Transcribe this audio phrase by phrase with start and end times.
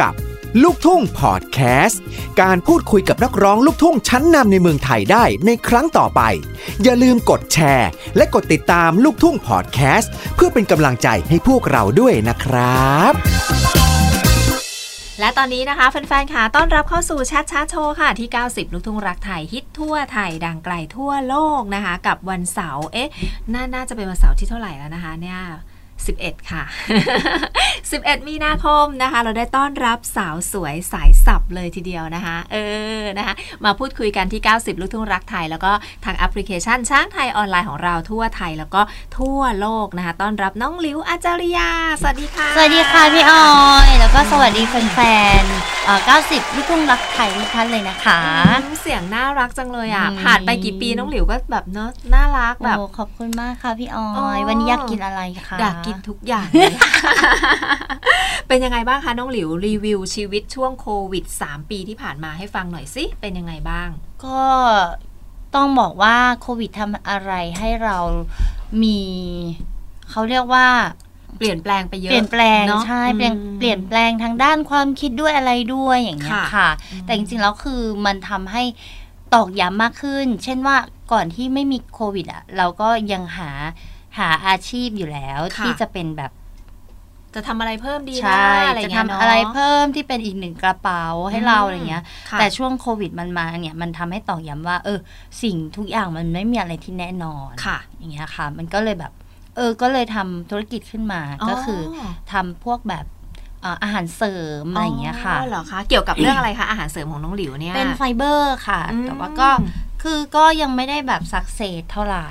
[0.00, 0.12] กับ
[0.62, 2.00] ลูกทุ่งพอดแคสต์
[2.40, 6.22] การพูดคุยกับนักร้องลูกทุ่งชั้นนำในเมืองไทยได้ในครั้งต่อไป
[6.82, 13.12] อย่าลืมกดแชร์ และกดติดตามลูกทุ่งพอดแคสต์เพื่อเป็นกำลังใจให้พวกเราด้วยนะครับ
[15.20, 23.10] และตอนนี้นะคะแฟนๆค่ะต้อนรับเข้าสู่ Chat Chart Show ค่ะ ที่ 90 ลูกทุ่งรักไทยฮิตทั่วไทยดังไกลทั่วโลกนะคะ กับวันเสาร์เอ๊ะ
[23.52, 25.40] นาน่าจะเป็นวันเสาร์ที่เท่าไหร่แล้วนะคะเนี่ย
[26.08, 26.62] 11 ค่ะ
[27.40, 32.56] 11 มีนาคมนะคะ เราได้ต้อนรับสาวสวยสายสับเลยทีเดียวนะคะ เอ
[33.00, 35.72] อนะคะ มาพูดคุยกันที่ 90 ลูกทุ่งรักไทย แล้วก็
[36.04, 38.82] ทางแอปพลิเคชันช้างไทยออนไลน์ของเราทั่วไทยแล้วก็
[39.18, 41.70] ทั่วโลกนะคะ ต้อนรับน้องลิวอาจาริยา
[42.00, 43.46] สวัสดีค่ะ สวัสดีค่ะพี่ออ
[43.86, 44.98] ยแล้วก็สวัสดีแฟ
[45.42, 48.20] นๆเอ่อ90 ลูกทุ่งรักไทยทุกท่านเลยนะคะ
[48.62, 56.74] อืมเสียงน่ารักจังเลยอะอืมผ่านไปกี่ปีน้องหลิวก็แบบเนอะน่ารักแบบโอ้ขอบคุณมากค่ะพี่อออ๋ยอวันนี้อยากกินอะไรคะอยากกินทุกอย่างเลย
[58.48, 63.88] เป็นยังไงบ้างคะน้องหลิวรีวิวชีวิตช่วงโควิด 3 ปีที่ผ่านมาให้ฟังหน่อยสิเป็นยังไงบ้าง
[64.24, 64.42] ก็
[65.54, 67.98] ต้องบอกว่าโควิดทำอะไรให้เรา
[68.82, 69.00] มี
[70.10, 70.66] เขาเรียกว่า
[71.38, 78.62] เปลี่ยนแปลงไปเยอะเปลี่ยนแปลงเนอะใช่เปลี่ยนอืมเปลี่ยนแปลงทางด้านความคิดด้วยอะไรด้วยอย่างเงี้ยค่ะค่ะอืมแต่จริงๆแล้วคือมันทำให้
[79.34, 80.76] ตอกย้ำมากขึ้น เช่นว่า
[81.12, 83.50] ก่อนที่ไม่มีโควิดอะเราก็ยังหา
[84.18, 86.32] หาอาชีพอยู่แล้วค่ะที่จะเป็นแบบ
[87.34, 94.98] จะทำอะไรเพิ่มดีใชนะ่อะไรจะเงี้ยทำเนาะอะไรเพิ่มที่เป็นอีกหนึ่งกระเป๋าให้เราอะไรเงี้ยค่ะแต่ช่วงโควิดมันมาเนี่ย มันทำให้ตอกย้ำว่า เออ
[95.42, 99.12] สิ่งทุกอย่างมันไม่มีอะไรที่แน่นอนค่ะ อย่างเงี้ยค่ะ มันก็เลยแบบ
[99.56, 101.80] เออ ก็เลยทำธุรกิจขึ้นมาก็คือ
[102.32, 103.06] ทำพวกแบบ
[103.62, 109.48] เอ่ออาหารเสริมอะไรอย่างเงี้ยค่ะอ๋อเหรอคะ เกี่ยวกับเรื่องอะไรคะ อาหารเสริมของน้องหลิวเนี่ย เป็นไฟเบอร์ค่ะอืมแต่ว่าก็
[110.02, 112.24] คือก็ยังไม่ได้แบบสักเซสเท่าไหร่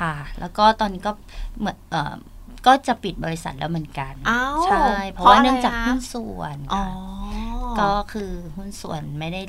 [0.00, 1.12] ค่ะ แล้วก็ตอนนี้ก็
[1.58, 2.14] เหมือนเออ
[2.66, 9.42] ก็จะปิดบริษัทแล้วเหมือนกันอ้าวใช่ เพราะว่าเพราะอะไรเนื่องจากคะหุ้นส่วนอ๋อค่ะก็คือหุ้นส่วนไม่ได้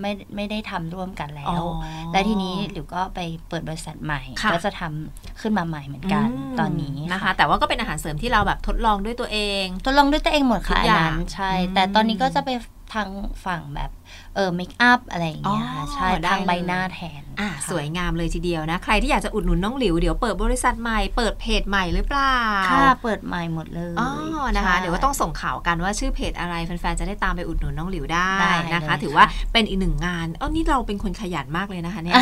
[0.00, 1.66] ไม่ไม่ได้ทำร่วมกันแล้อ๋อว
[2.12, 12.50] และทีนี้หลิวก็ไปเปิดบริษัทใหม่ค่ะก็จะทำขึ้นมาใหม่เหมือนกันมตอนนี้นะคะ แต่ว่าก็เป็นอาหารเสริมที่เราแบบทดลองด้วยตัวเอง ทดลองด้วยตัวเองหมดค่ะทุกอัอนย่างนั้นใช่อืมแต่ตอนนี้ก็จะไป
[12.92, 13.08] ทาง
[13.44, 13.90] ฝั่งแบบ
[14.34, 22.36] เออเมคอัพอะไรอย่างเงี้ยค่ะอ๋อใช่ได้ทางใบเลยหน้าแทนอะค่ะสวยงามเลยทีเดียวนะ ใครที่อยากจะอุดหนุนน้องหลิวเดี๋ยวเปิดบริษัทใหม่เปิดเพจใหม่หรือเปล่า
[22.70, 24.10] ค่ะเปิดใหม่หมดเลยอ๋อ
[24.56, 32.14] นะคะใช่เดี๋ยวก็ต้องส่งข่าวกันว่าชื่อเพจอะไรแฟนๆจะได้ตามไปอุดหนุนน้องหลิวได้ได้นะคะเลยถือว่าค่ะเป็นอีกหนึ่งงานเอ้านี่เราเป็นคนขยันมากเลยนะคะเนี่ย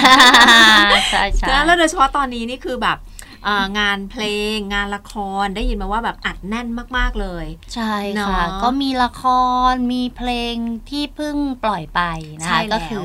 [1.11, 3.20] ใช่ใช่แล้วโดยเฉพาะตอนนี้นี่คือแบบเอ่อ
[3.79, 4.25] งานเพล
[4.55, 5.15] ง งานละค
[5.45, 9.23] รได้ยินมาว่าแบบอัดแน่นมาก ๆเลย ใช่เนค่ะอะก็มีละค
[9.71, 10.55] รมีเพลง
[10.91, 12.01] ที่เพิ่งปล่อยไป
[12.41, 13.05] นะใช่คะแล้วก็คือ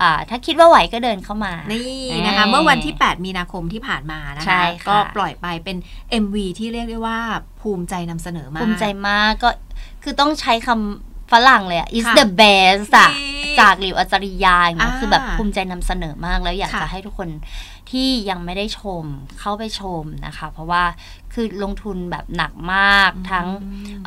[0.00, 5.76] อ่าถ้าคิดว่าไหวก็เดินเข้ามา นี่นะคะ เมื่อวันที่ 8 มีนาคมที่ผ่านมานะใช่คะค่ะก็ปล่อยไปเป็น
[6.22, 7.18] MV ที่เรียกได้ว่า
[7.60, 9.50] ภูมิใจนำเสนอมากภูมิใจมากก็
[10.02, 17.28] คือต้องใช้คำฝรั่งเลยอะ is ค่ะ the best อะนี่ จากหลิวอัจริยาอย่างเงี้ยอ่าคือแบบภูมิใจนำเสนอมากแล้วอยากค่ะจะให้ทุกคน
[17.90, 19.04] ที่ยังไม่ได้ชม
[19.40, 20.82] เข้าไปชมนะคะ เพราะว่า
[21.32, 23.46] คือลงทุนแบบหนักมากทั้ง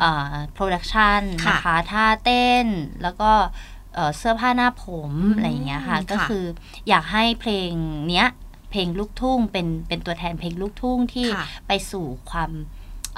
[0.02, 2.66] อืม production ค่ะนะคะท่าเต้น
[3.02, 3.30] แล้วก็
[3.94, 6.44] เอ่อเสื้อผ้าหน้าผมอืมอะไรอย่างเงี้ยค่ะค่ะ ก็คือ
[6.88, 7.70] อยากให้เพลง
[8.08, 8.28] เนี้ย
[8.70, 12.50] เพลงลูกทุ่งเป็นเป็นตัวแทนเพลงลูกทุ่งที่ค่ะไปสู่ความ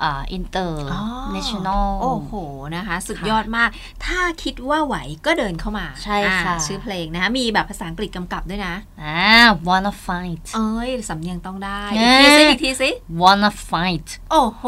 [0.00, 1.02] อินเตอร์อ๋อ
[1.32, 2.32] national โอ้โห
[2.76, 3.70] นะคะ สุดค่ะยอดมาก
[4.04, 9.24] ถ้าคิดว่าไหวก็เดินเข้ามา ใช่ค่ะอ่าชื่อเพลงนะคะ มีแบบภาษาอังกฤษกำกับด้วยนะอ่า
[9.68, 14.64] wanna fight เอ้ย สำเนียงต้องได้เอ้อีกยทีสิอีกทีสิ wanna fight โอ้โห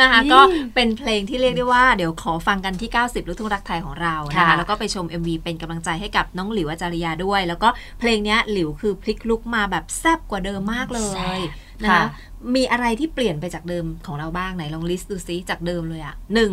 [0.00, 0.40] นะคะ ก็
[0.74, 7.68] เป็นเพลงที่เรียกได้ว่าเดี๋ยวขอฟังกันที่ 90 ลูกทุ่งรักไทยของเรานะคะค่ะแล้วก็ไปชม MV เป็นกำลังใจให้กับน้องหลิวอาจาริยาด้วย แล้วก็
[8.00, 11.48] เพลงเนี้ยหลิวคือพลิกลุกมาแบบแซ่บกว่าเดิมมากเลแซ่ยบ
[11.82, 12.06] นะค่ะคะ
[12.54, 16.52] มีอะไรที่เปลี่ยนไปจากเดิมของเราบ้างไหนลองลิสต์ดูซิจากเดิมเลยอะหนึ่ง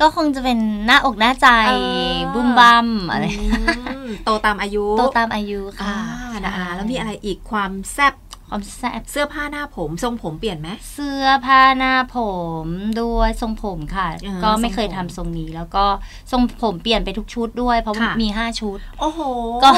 [0.00, 1.72] ก็คงจะเป็นหน้าอกหน้าใจเอ
[2.14, 5.94] อบุมบัมอะไรอืมโตตามอายุ โตตามอายุอ่า
[6.32, 8.14] ค่ะนะคะใช่แล้วมีอะไรอีกความแซ่บ
[8.54, 12.18] ความแซ่บเสื้อผ้าหน้าผม ทรงผมเปลี่ยนไหมเสื้อผ้าหน้าผ
[12.64, 12.66] ม
[13.02, 15.84] ด้วยทรงผมค่ะเออก็ไม่เคยทรงผมทำทรงนี้ แล้วก็
[16.30, 19.20] ทรงผมเปลี่ยนไปทุกชุดด้วย เพราะค่ะมีห้าชุด โอ้โห
[19.64, 19.70] ก็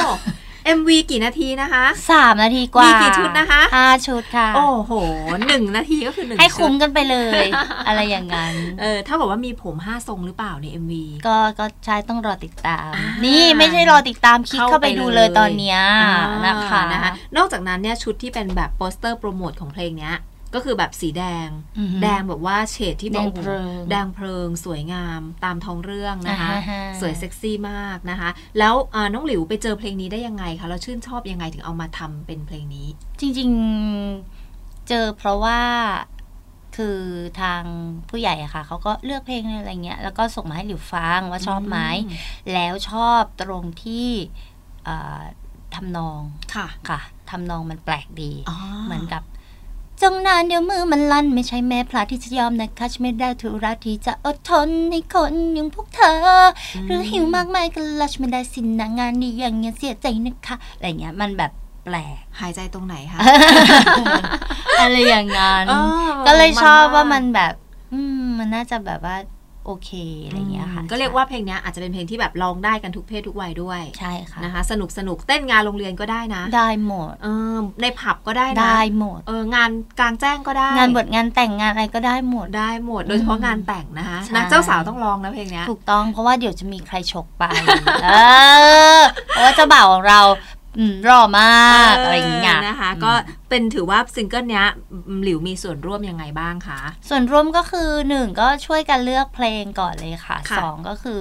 [0.77, 4.91] MV กี่นาทีนะคะสามนาทีกว่ามีมีกี่ชุดนะคะห้าชุดค่ะ โอ้โห
[5.47, 7.45] หนึ่งนาทีก็คือหนึ่งให้คุ้มชุดกันไปเลย
[7.87, 10.93] อะไรอย่างนั้น เออเท่ากับว่ามีผมห้าทรงหรือเปล่าใน MV
[11.27, 16.15] ก็ก็ใช่ต้องรอติดตามอ่านี่นี่ไม่ใช่รอติดตามคลิกเข้าเข้าไปไปดูเลยเลยตอนเนี้ยอ่า
[16.45, 20.15] นะคะนะคะ นอกจากนั้นเนี่ยชุดที่เป็นแบบโปสเตอร์โปรโมทของเพลงเนี้ย
[20.55, 21.49] ก็คือแบบสีแดง
[21.79, 28.29] อือฮึแดงแบบว่าเฉดที่แบบแดงโอ้โหเพลิงแดงเพลิง สวยงามตามท้องเรื่องนะคะอ่าฮะสวยเซ็กซี่มากนะคะ
[28.59, 32.87] แล้วอ่าน้องหลิวไปเจอเพลงนี้ได้ยังไงคะแล้วชื่นชอบยังไงถึงเอามาทำเป็นเพลงนี้
[33.19, 35.59] จริงๆเจอเพราะว่า
[36.75, 36.99] คือ
[37.41, 37.63] ทาง
[38.09, 41.79] ผู้ใหญ่อะค่ะเขาก็เลือกเพลงอะไรเงี้ยแล้วก็ส่งมาให้หลิวฟังว่าชอบไหม
[42.53, 44.07] แล้วชอบตรงที่
[44.85, 45.21] เอ่อ
[45.75, 46.21] ทำนอง
[46.55, 46.99] ค่ะค่ะ
[47.29, 49.23] ทำนองมันแปลกดีอ๋อเหมือนกับ
[50.01, 56.17] จงนานเดี๋ยวมือมันลั่น ไม่ใช่แม่พลาที่จะยอมนะคะฉันไม่ได้ทุระที่จะอดทนในคนอย่างพวกเธอ
[56.85, 61.51] หรือหิวมากมายก็ลัชไม่ได้สินนะงานนี้อย่างเงี้ยเสียใจนะคะอะไรเงี้ยมันแบบ
[61.85, 63.19] แปลกหายใจตรงไหนคะ
[64.81, 65.73] อะไรอย่างงั้นเอ
[66.05, 67.53] อก็เลยชอบว่ามันกแบบ
[67.93, 69.15] อืมมันน่าจะแบบว่า
[69.65, 69.91] โอเค
[70.25, 79.69] อะไรเงี้ยค่ะ ก็เรียกว่าเพลงเนี้ยอาจจะเป็นเพลงที่แบบร้องได้กันทุกเพศทุกวัยด้วย ใช่ค่ะนะคะ สนุกสนุกเต้นงานโรงเรียนก็ได้นะ ได้หมดเออในผับก็ได้นะได้หมดเอองาน
[79.99, 87.43] กลางแจ้งก็ได้ งานบทงานแต่งงานอะไรก็ได้หมดได้หมด โดยเฉพาะงานแต่งนะคะใช่นางเจ้าสาวต้องร้องนะเพลงเนี้ยถูกต้องเพราะว่าเดี๋ยวจะมีใครฉกไป
[88.03, 88.09] เอ
[88.99, 90.54] อเพราะว่าเจ้าบ่าวของเราอืม
[91.07, 93.11] รอมากอะไรอย่างเงี้ยนะคะ ก็
[93.49, 94.65] เป็นถือว่าซิงเกิลเนี้ย
[95.23, 96.79] หลิวมีส่วนร่วมยังไงบ้างคะ
[97.09, 101.19] ส่วนร่วมก็คือหนึ่งก็ช่วยกันเลือกเพลงก่อนเลยค่ะค่ะสองก็คือ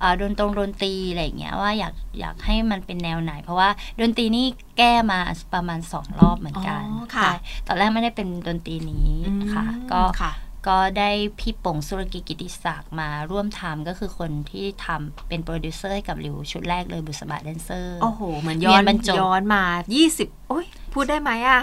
[0.00, 3.68] เอ่อดนตรงดนตรีอะไรอย่างเงี้ยว่าอยากอยากให้มันเป็นแนวไหน เพราะว่า
[4.00, 4.46] ดนตรีนี่
[4.78, 5.20] แก้มา
[5.54, 7.32] ประมาณสองรอบเหมือนกันอ๋อค่ะใช่
[7.66, 9.12] ตอนแรกไม่ได้เป็นดนตรีนี้
[9.54, 10.32] ค่ะอืมก็ค่ะ
[10.68, 11.10] ก็ได้
[11.40, 19.62] พี่ป่งสุรกิจกิติศักดิ์มาร่วมทำก็คือคนที่ทำเป็นโปรดิวเซอร์ให้กับหลิวชุดแรกเลยบุษบาแดนเซอร์ โอ้โห เหมือนย้อนเรียนบรรจบย้อนมา
[20.04, 20.66] 20 โอ้ย
[20.96, 21.60] พูดได้ไหมอะ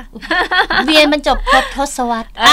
[0.85, 2.49] เวียนบรรจบครบทศวรรษเอ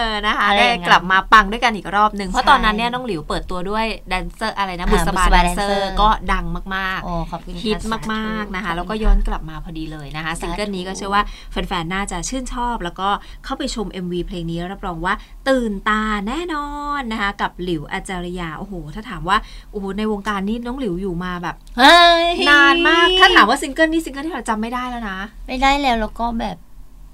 [0.00, 6.44] อนะคะอะไรได้อย่างนั้นกลับมาปังด้วยกันอีกรอบหนึ่งเพราะใช่ตอนนั้นเนี่ยน้องหลิวเปิดตัวด้วยแดนเซอร์อะไรนะอ่าบุษบาบุษบาแดนเซอแดนเซอร์ร์ก็ดัง
[6.76, 13.08] มากโอ้ขอบคุณๆค่ะฮิตสธุมากๆนะคะขบณแล้วก็ย้อนกลับมาพอดีเลยนะคะซิงเกิลนี้ก็สาธุเชื่อว่าแฟนๆน่าจะชื่นชอบ แล้วก็
[13.44, 15.14] เข้าไปชม MV เพลงนี้รับรองว่า
[15.48, 19.36] ตื่นตาแน่นอนนะคะ กับหลิวอาจารยาโอ้โห ถ้าถามว่า
[19.72, 26.56] โอ้โหในวงการนี้น้องหลิวอยู่มาแบบเฮ้ยนานมากถ้าถามว่าซิงเกิลนี้ซิงเกิลที่เราจำไม่ได้แล้วนะ ไม่ได้แล้วแล้วก็แบบ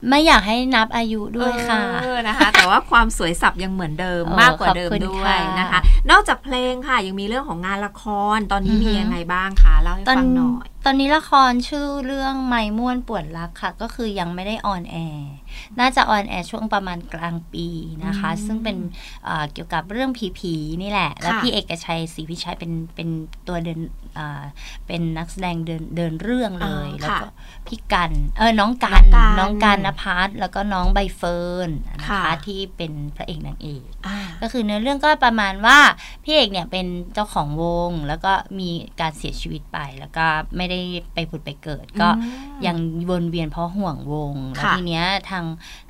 [0.09, 5.81] ไม่อยากให้นับอายุด้วยค่ะเออนะคะ แต่ว่าความสวยสับยังเหมือนเดิมเออมากกว่าเดิมขอบคุณด้วยค่ะนะคะ
[6.11, 8.05] นอกจากเพลงค่ะยังมีเรื่องของงานละค
[8.37, 15.33] รตอนนี้อือฮึมียังไงบ้างคะเล่าให้ตอนฟังหน่อย ตอนนี้ละครชื่อเรื่องไม่ม่วนปวดรักค่ะ ก็คือยังไม่ได้ on air
[15.81, 17.67] น่าจะ on air ช่วงประมาณกลางปี
[18.05, 18.77] นะคะอืมซึ่งเป็น
[19.25, 23.09] เอ่อเกี่ยวกับเรื่องผีๆนี่แหละ แล้วค่ะพี่เอกชัยศรีวิชัยเป็นเป็น
[23.49, 23.81] ตัวเดิน
[24.19, 24.43] อ่า
[24.87, 27.31] เป็นนักแสดงเดินเดินเรื่องเลยอ่าแล้วก็ค่ะ
[27.67, 31.71] พี่กันเออน้องกัน้อนงกันน้องกันนภัสแล้วก็น้องใบเฟิร์น
[32.01, 35.79] นะค่ะคะที่เป็นพระเอกนางเอกอ่าก็คือเนื้อเรื่องก็ประมาณว่า
[36.25, 38.71] พี่เอกเนี่ยเป็นเจ้าของวง แล้วก็มี
[39.01, 40.27] การเสียชีวิตไป แล้วก็
[40.57, 40.81] ไม่ได้
[41.15, 42.23] ไปผุดไปเกิด ก็อื
[42.59, 42.77] มยัง
[43.11, 45.40] วนเวียนเพราะห่วงวงแล้วค่ะทีเนี้ยทาง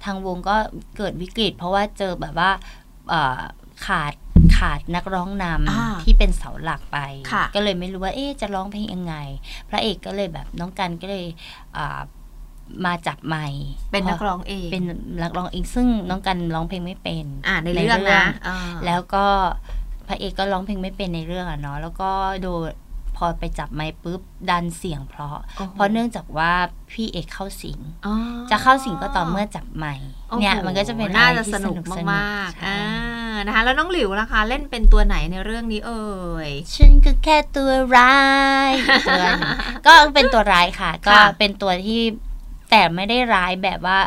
[0.05, 0.57] ทางวงก็
[0.97, 2.51] เกิดวิกฤต เพราะว่าเจอแบบว่า
[3.09, 3.41] เอ่อ
[3.87, 4.15] ขาด
[4.59, 6.99] ขาดนักร้องนอ่าำที่เป็นเสาหลักไป
[7.33, 9.15] ค่ะก็เลยไม่รู้ว่าเอ๊ะจะร้องเพลงยังไง
[9.71, 11.25] พระเอกก็เลยแบบน้องกันก็เลย
[11.77, 12.01] อ่า
[12.85, 14.85] มาจับไมค์เป็นนักร้องเองเป็น
[15.23, 18.57] นักร้องเองซึ่งน้องกันร้องเพลงไม่เป็นอ่าในเรื่องนะอ่า
[18.87, 19.25] แล้วก็
[20.09, 22.11] พระเอกก็ร้องเพลงไม่เป็นในเรื่องอะเนาะแล้วก็
[22.43, 22.80] โดนพ
[23.25, 24.21] อไปจับไม้ปุ๊บ
[24.51, 26.53] ดันเสียงเพราะโอ้โหเพราะเนื่องจากว่า
[26.91, 28.15] พี่เอกเข้าสิงอ๋อ
[28.51, 29.95] จะเข้าสิงก็ต่อเมื่อจับไม้
[30.29, 36.11] โอ้โหเนี่ยมันก็จะเป็นน่าอะไรจะที่สนุกสมากๆใช่อ่านะคะแล้วน้องหลิวล่ะคะเล่นเป็นตัวไหนในเรื่องนี้เอ่
[36.49, 38.17] ยฉันก็แค่ตัวร้า
[38.71, 38.73] ย
[39.07, 39.53] ตัวหนึ่ง
[39.87, 42.01] ก็เป็นตัวร้ายค่ะ ก็เป็นตัวที่
[42.71, 43.99] แต่ไม่ได้ร้ายแบบว่า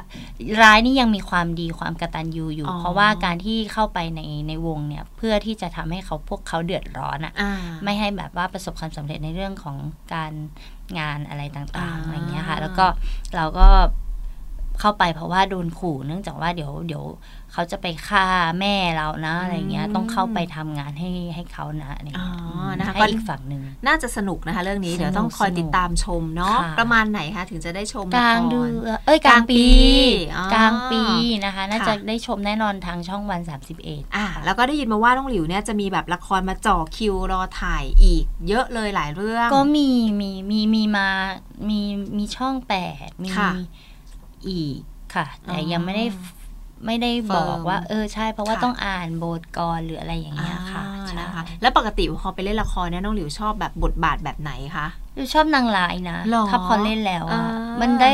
[0.61, 7.53] ร้ายนี่ยังมีความดีความกตัญญูอยู่อ๋อเพราะว่าการที่เข้าไปในในวงเนี่ย เพื่อที่จะทำให้เขาพวกเขาเดือดร้อนอะอ่า
[7.83, 9.77] ไม่ให้แบบว่าประสบความสำเร็จในเรื่องของ
[10.13, 10.33] การ
[10.99, 12.85] งานอะไรต่างอ่าๆอะไรเงี้ยค่ะ แล้วก็
[13.35, 13.67] เราก็
[14.79, 17.03] เข้าไปเพราะว่าโดนขู่เนื่องจากว่าเดี๋ยวเดี๋ยว
[17.53, 18.25] เขาจะไปฆ่า
[18.59, 22.29] แม่เรานะอะไรเงี้ยต้องเข้าไปทำงานให้ให้เขานะอะไรอ๋อ
[22.67, 28.71] เงี้ยนะคะให้ก็อีกฝั่งหนึ่งน่าจะสนุกนะคะ เรื่องนี้สนุกเดี๋ยวต้องคอยติดตามชมเนาะค่ะประมาณไหนคะถึงจะได้ชมกลางละครเดือน
[29.05, 31.01] เอ้ยกลางปีกลางปีอ๋อกลางปี
[31.45, 33.41] นะคะ น่าค่ะจะได้ชมแน่นอนทางช่องวัน
[33.79, 39.89] 31อ่าแล้วก็ได้ยินมาว่าน้องหลิวเนี่ยจะมีแบบละครมาจ่อคิวรอถ่ายอีก เยอะเลยหลายเรื่อง ก็มี
[40.19, 41.07] มีมีมีมา
[41.69, 41.79] มี
[42.17, 42.73] มีช่องแป
[43.07, 43.51] ดมีค่ะ
[44.49, 44.79] อีก
[45.15, 46.05] ค่ะ แต่อ๋อยังไม่ได้
[46.85, 58.13] ไม่ได้บอก firm ว่า เออใช่ เพราะว่าค่ะต้องอ่านบทก่อนหรืออะไรอย่างเงี้ยค่ะอ่าใช่นะคะ แล้วปกติพอไปเล่นละครเนี่ยน้องหลิวชอบแบบบทบาทแบบไหนคะดูชอบนางร้ายนะหรอถ้าพอเล่นแล้วอะอ่ามัมันได้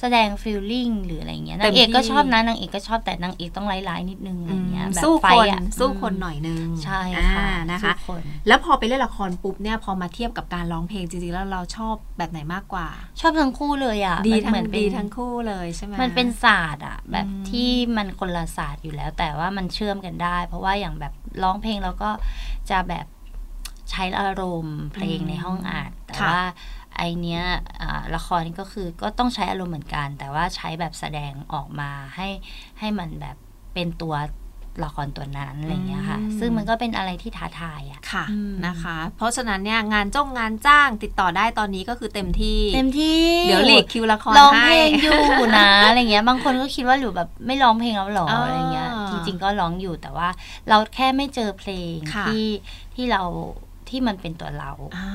[0.00, 12.88] แสดงฟีลลิ่งหรืออะไรเงี้ยเต็นามงเอกก็ที่ชอบนะนางเอกก็ชอบแต่นางเอกต้องร้ายๆนิดนึงอะไรเงี้ยแบบสู้ไฟคนอะสู้คนหน่อยนึงใช่อ่าค่ะนะคะสู้คนแล้วพอไปเล่นละครปุ๊บเนี่ยพอมาเทียบกับการร้องเพลงจริงๆแล้วเราชอบแบบไหนมากกว่า
[13.20, 22.10] ชอบทั้งคู่เลยอะดีมันทั้เหมืงอนเป็นดีทั้งคู่เลยใช่ไหมมันเป็นศาสตร์อะแบบอืมที่มันคนละศาสตร์อยู่แล้ว แต่ว่ามันเชื่อมกันได้ เพราะว่าอย่างแบบร้องเพลงเราก็
[22.70, 23.06] จะแบบ
[23.90, 26.42] ใช้อารมณ์เพลงอืมในห้องอัดแต่ค่ะว่า
[26.96, 27.42] ไอเนี้ย
[27.80, 32.28] อ่าละครนี่ก็คือก็ต้องใช้อารมณ์เหมือนกัน แต่ว่าใช้แบบแสดงออกมาให้
[32.78, 33.36] ให้มันแบบ
[33.74, 34.14] เป็นตัว
[34.84, 50.28] ละครตัวนั้นอะไรอย่างเงี้ยค่ะอืมซึ่งมันก็เป็นอะไรที่ท้าทายอะค่ะอืมนะคะ เพราะฉะนั้นเนี่ยงานจ้องงานจ้างติดต่อได้ตอนนี้ก็คือเต็มที่ เต็มที่ เดี๋ยวหลีกคิวละครร้องให้เพลงอยู่นะอะไรเงี้ย บางคนก็คิดว่าหลิวแบบไม่ร้องเพลงแล้วหรออ่าอะไรเงี้ย จริง ๆ ก็ร้องอยู่แต่ว่า
[50.68, 52.46] เราแค่ไม่เจอเพลงค่ะที่
[52.94, 53.22] ที่เรา
[53.90, 55.08] ที่มันเป็นตัวเราอ่า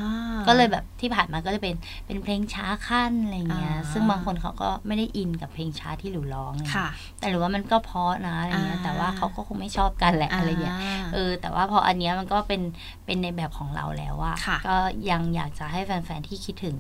[0.48, 6.88] ก็เลยแบบที่ผ่านมาก็จะเป็นเป็นเพลงช้าขั้นอะไรเงี้ยอ่าซึ่งบางคนเขาก็ไม่ได้อินกับเพลงช้าที่หลิวร้องไงค่ะ
[7.20, 12.62] แต่หรือว่ามันก็เพราะนะอะไรเงี้ยอ่าแต่ว่าเขาก็คงไม่ชอบกันแหละอะไรเงี้ยาเออ แต่ว่าพออันเนี้ยมันก็เป็น
[13.06, 14.78] เป็นในแบบของเราแล้วอะค่ะก็
[15.12, 16.76] ยังอยากจะให้แฟนๆที่คิดถึง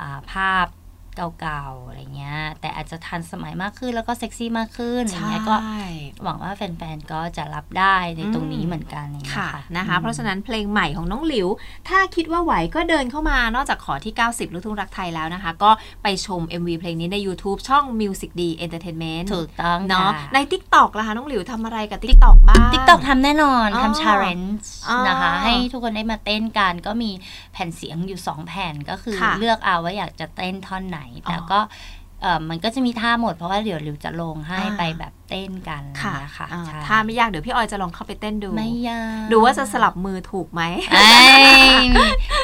[0.00, 0.66] อ่าภาพ
[1.40, 5.86] เก่าๆอะไรเงี้ย แต่อาจจะทันสมัยมากขึ้นแล้วก็เซ็กซี่มากขึ้นอย่างเงี้ยก็ใช่
[6.24, 11.48] หวังว่าแฟนๆก็จะรับได้ในตรงนี้เหมือนกันอย่างเงี้ยค่ะค่ะนะคะอืมเพราะฉะนั้นเพลงใหม่ของน้องหลิว
[11.88, 15.70] ถ้าคิดว่าไหวก็เดินเข้ามานอกจากขอที่ 90 ลูกทุ่งรักไทยแล้วนะคะ ก็
[16.02, 24.70] ไปชม MV เพลงนี้ใน YouTube ช่อง Music D Entertainment ถูกต้องเนาะค่ใน TikTok ล่ะคะน้องหลิวทำอะไรกับ TikTok บ้าง TikTok ทำแน่นอนอ๋อทำ challenge
[24.88, 27.10] อ๋อนะคะ ให้ทุกคนได้มาเต้นกันก็มี
[27.52, 32.01] แผ่นเสียงอยู่ 2 แผ่นก็คือค่ะเลือกเอาว่าอยากจะเต้นท่อนไหนแต่อ๋อก็เออ
[32.50, 40.62] มันก็จะมีท่าหมดเพราะว่าเดี๋ยวริวจะลงให้อ่าไปแบบเต้นกันอะไรอย่างเงี้ยค่ะอ่าใช่ถ้าไม่ยากเดี๋ยวพี่ออยจะลองเข้าไปเต้นดู ไม่ยาก ดูว่าจะสลับมือถูกไหม
[40.92, 41.46] เอ้ย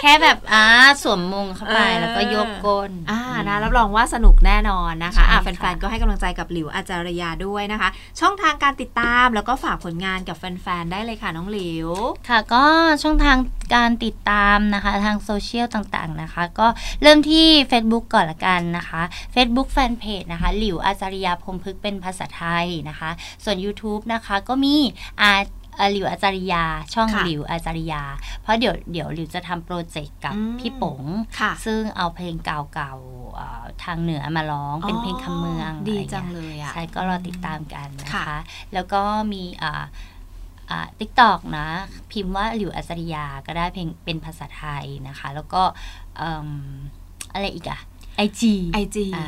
[0.02, 0.64] แค่แบบอ่า
[1.02, 7.88] สวมมงเข้าไปเออแล้วก็โยกก้นอ่านะรับรองว่าสนุกแน่นอนนะคะใช่อะค่ะแฟนๆ ก็ให้กำลังใจกับหลิวอาจารยาด้วยนะคะ
[8.20, 11.88] ช่องทางการติดตามแล้วก็ฝากผลงานกับแฟนๆ ได้เลยค่ะน้องหลิว
[12.28, 12.62] ค่ะก็
[13.02, 13.36] ช่องทาง
[13.74, 16.66] การติดตามนะคะทางโซเชียลต่างๆนะคะ ก็
[17.02, 19.02] เริ่มที่ Facebook ก่อนละกันนะคะ
[19.34, 23.10] Facebook Fanpage นะคะหลิวอาจาริยาพรหมพฤกษ์เป็นภาษาไทยนะคะ
[23.44, 24.74] ส่วน YouTube นะคะก็มี
[25.22, 25.32] อา
[25.80, 28.02] อ่าหลิวอาจาริยา ช่องค่ะหลิวอาจาริยา
[28.42, 31.02] เพราะเดี๋ยวเดี๋ยวหลิวจะทำ project กับอืมพี่ป๋ง
[31.38, 38.38] ค่ะซึ่งเอาเพลงเก่าๆเอ่อทางเหนือมาร้องเป็นเพลงคำเมือง ดีอะไรจังเงี้ยเลยอะใช่ก็รอติดตามกันนะค่ะคะ
[38.74, 39.84] แล้วก็มีอ่าอ่า
[40.98, 41.68] TikTok นะ
[42.10, 45.62] พิมพ์ว่าหลิวอัศริยาก็ได้เพลงเป็นภาษาไทยนะคะ แล้วก็
[46.16, 46.48] เอิ่ม
[47.32, 47.80] อะไรอีกอะ
[48.16, 49.26] ไอจี IG อ่า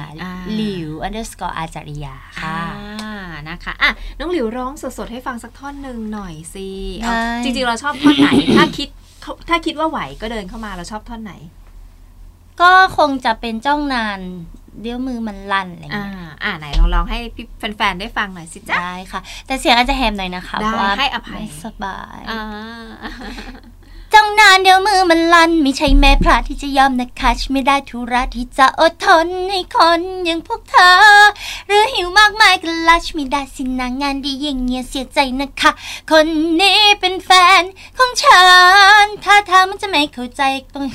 [0.55, 2.59] หลิว underscore อาจาริยาค่ะ
[3.03, 3.17] ค่ะ
[3.49, 6.69] นะคะอะน้องหลิวร้องสดๆ ให้ฟังสักท่อนหนึ่งหน่อยสิ
[7.01, 8.89] เอาได้จริงๆ เราชอบท่อนไหน ถ้าคิด
[9.49, 11.35] ถ้าคิดว่าไหวก็เดินเข้ามาเราชอบท่อนไหน
[12.61, 14.21] ก็คงจะเป็นจ้องนาน
[14.83, 17.47] เดี๋ยวมือมันลั่นอะไรอ่าเงี้ยอ่าไหนลองร้องให้พี่
[17.77, 22.43] แฟนๆได้ฟังหน่อยสิจ๊ะได้ค่ะ แต่เสียงอาจจะแหมหน่อยนะคะได้เพราะว่าให้อภัยไม่สบายอ่า
[24.15, 30.97] จ้องนานเดี๋ยวมือมันลั่นไม่ใช่แม่พระที่จะยอมนะคะฉันไม่ได้ธุระที่จะอดทนให้คนอย่างพวกเธอ
[31.67, 35.71] หรือหิวมากมายก็ลัชไม่ได้สินางงานดีอย่างเงี้ยเสียใจนะคะ
[36.11, 36.27] คน
[36.61, 37.63] นี้เป็นแฟน
[37.99, 38.43] ของฉั
[39.03, 40.43] นถ้าทางมันจะไม่เข้าใจ
[40.75, 40.87] ต้อง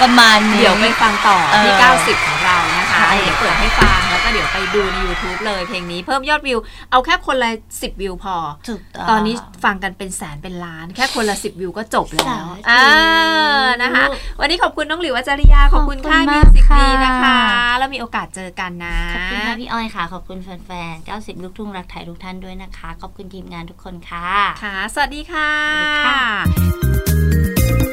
[0.00, 6.58] ประมาณนี้เดี๋ยวไปฟังต่อที่เออ90 ของเรานะ คะใช่เดี๋ยวเปิดให้ฟังแล้วก็เดี๋ยวไปดูใน YouTube เลยเพลงนี้เพิ่มยอดวิว
[6.90, 8.36] เอาแค่คนละ 10 วิวพอ
[8.68, 12.84] ถูกต้องตอนนี้ฟังกันเป็นแสนเป็นล้าน แค่คนละ 10 วิวก็จบแล้สาวธุอ่า
[13.82, 14.04] นะคะ
[14.40, 17.38] วันนี้ขอบคุณน้องหลิวอาจาริยา ขอบคุณค่ายขอบคุณมิมาวกสิกค่ะดีนะคะ
[17.78, 24.30] แล้วมีโอกาสเจอกันนะ ขอบคุณค่ะพี่อ้อยค่ะ ขอบคุณแฟนๆ 90 ลูกทุ่งรักไทยทุกท่านด้วยนะคะ ขอบคุณทีมงานทุกคนค่ะ
[24.62, 27.11] ค่ะ สวัสดีค่ะสวัสดีค่ะ